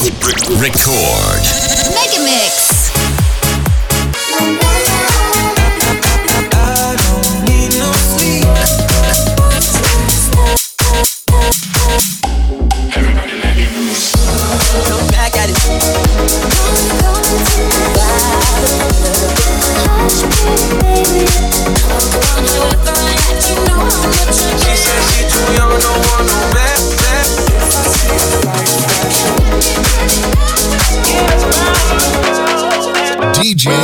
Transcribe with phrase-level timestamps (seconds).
[0.00, 1.42] Record.
[1.92, 2.77] Mega Mix.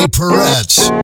[0.08, 1.03] Peretse.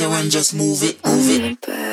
[0.00, 1.89] Better just move it, move it.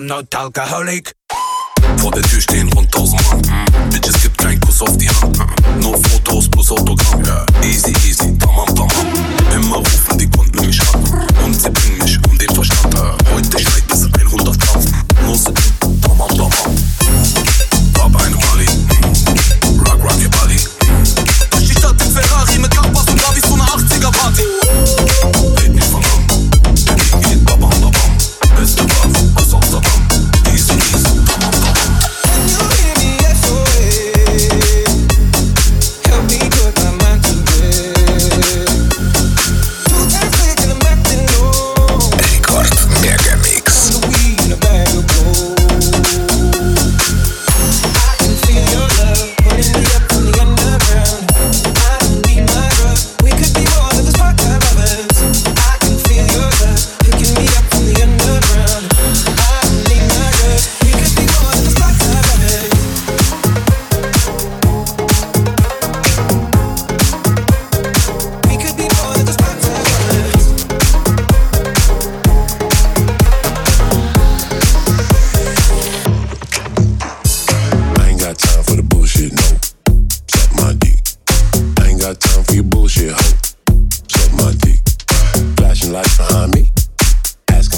[0.00, 1.12] I'm not alcoholic.
[1.98, 3.40] Vor der Tür stehen rund 1000 Mann.
[3.42, 3.90] Mm.
[3.90, 5.36] Bitches gibt keinen Kuss auf die Hand.
[5.36, 5.80] Mm.
[5.80, 7.22] Nur Fotos plus Autogramm.
[7.22, 7.44] Yeah.
[7.62, 8.90] Easy, easy, tamam, tamam.
[9.54, 11.04] Immer rufen die Kunden mich an.
[11.44, 12.94] Und sie bringen mich um den Verstand.
[13.34, 14.88] Heute schreit es 100 Kraft.
[15.22, 15.52] Nur sie,
[16.00, 16.99] tamam, tamam.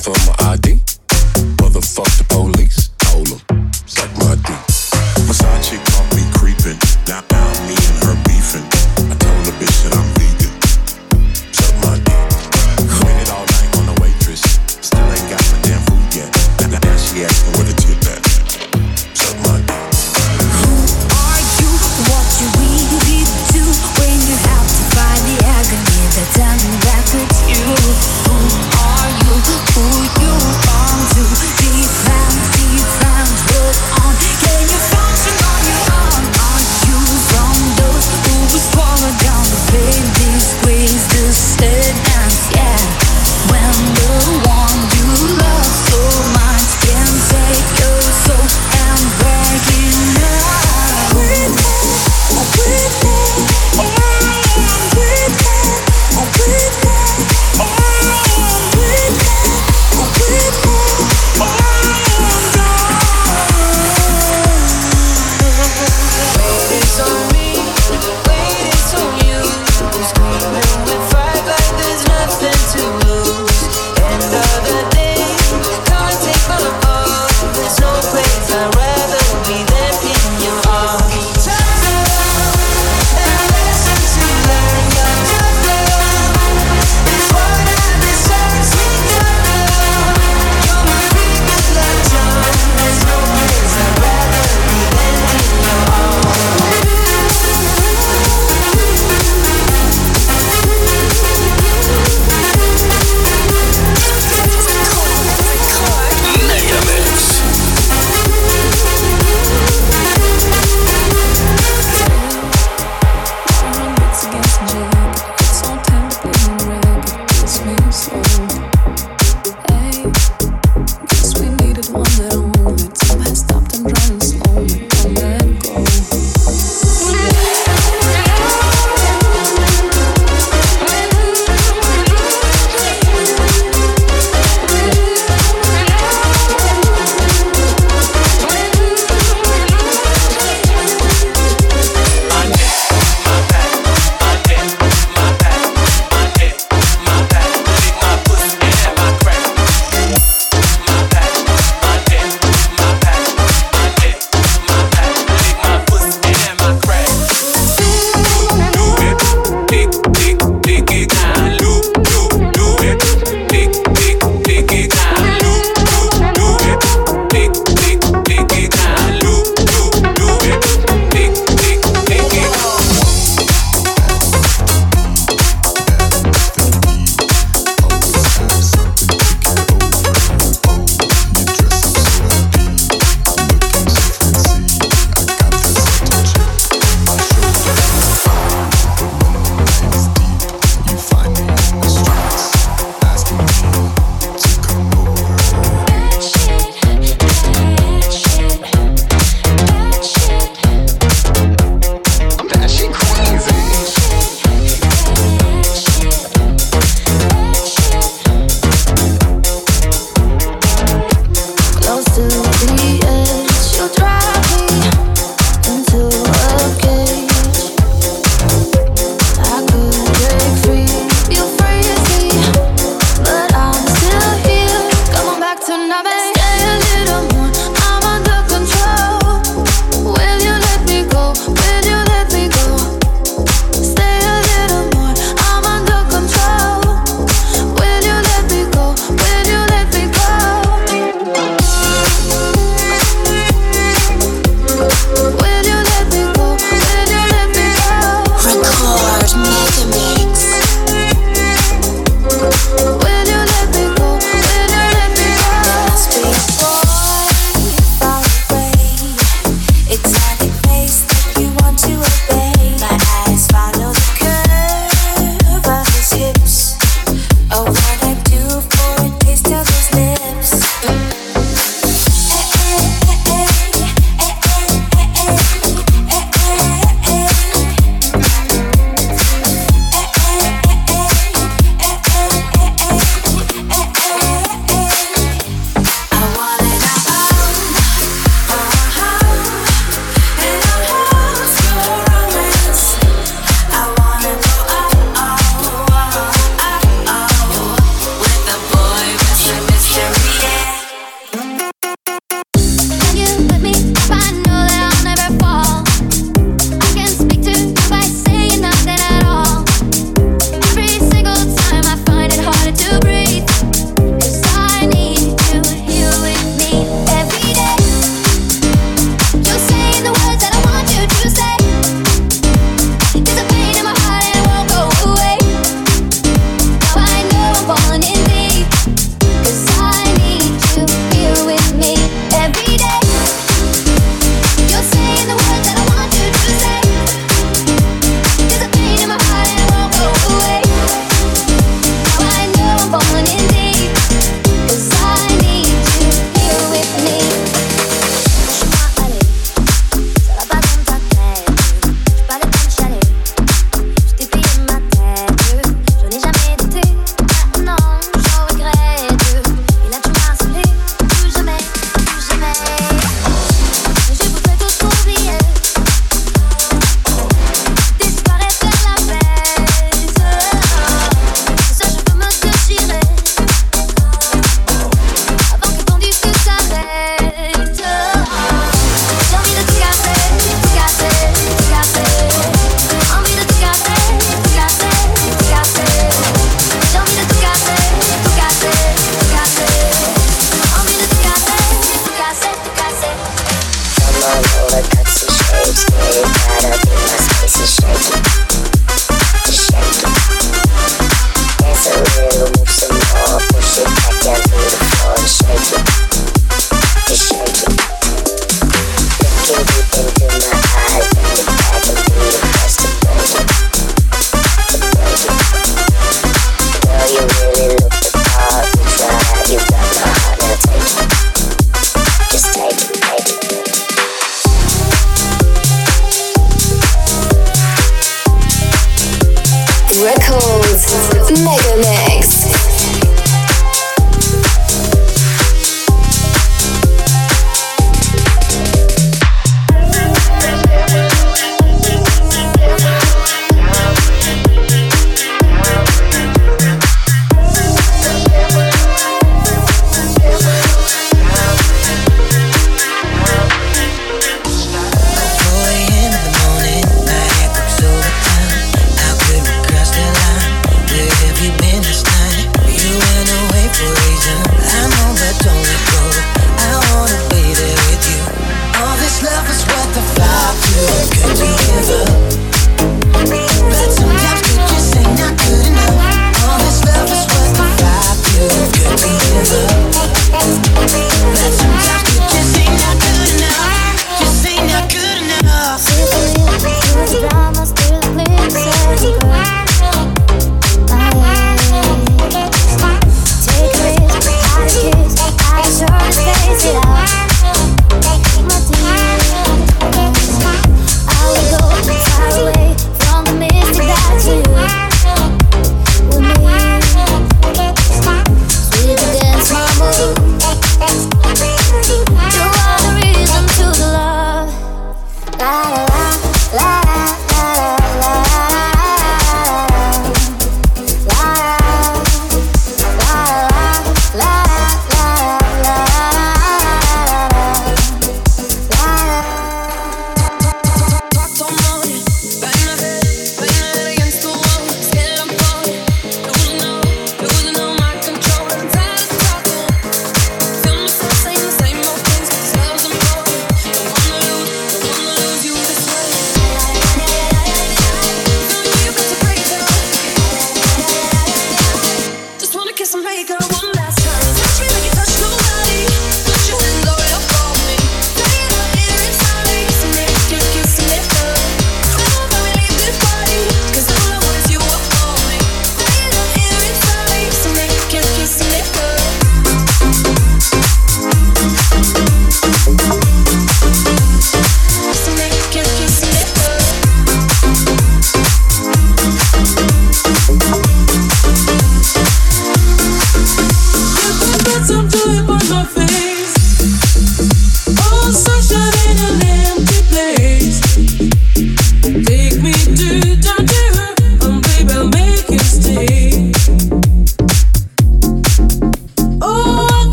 [0.00, 0.89] for my ID.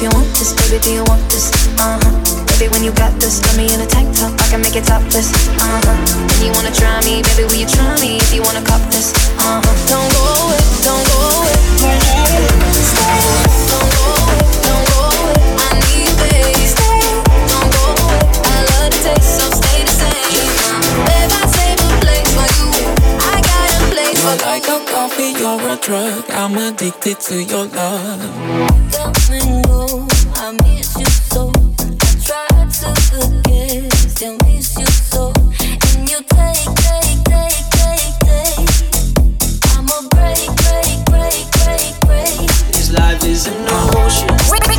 [0.00, 1.52] if you want this, baby, do you want this?
[1.78, 2.46] Uh huh.
[2.56, 4.84] Baby, when you got this, got me in a tank top, I can make it
[4.84, 5.28] topless.
[5.60, 5.96] Uh huh.
[6.40, 9.12] When you wanna try me, baby, will you try me if you wanna cop this?
[9.36, 9.76] Uh huh.
[9.92, 11.52] Don't go away, don't go away.
[11.76, 13.59] Stay away.
[24.30, 26.24] You're like a coffee, you're a drug.
[26.30, 28.20] I'm addicted to your love.
[28.92, 30.06] Come and go,
[30.36, 31.50] I miss you so.
[31.50, 35.32] I try to forget, still miss you so.
[35.58, 38.70] And you take, take, take, take, take.
[39.74, 42.38] I'm break, break, break, break, break.
[42.70, 43.66] This life is an
[43.98, 44.30] ocean.
[44.48, 44.70] Rip